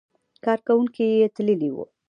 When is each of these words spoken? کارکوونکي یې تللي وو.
کارکوونکي 0.43 1.05
یې 1.19 1.27
تللي 1.35 1.69
وو. 1.73 1.83